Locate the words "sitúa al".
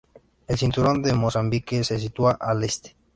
1.99-2.63